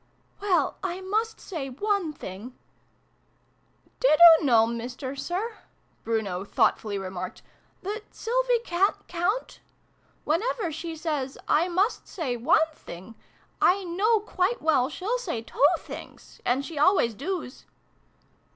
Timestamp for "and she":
16.43-16.79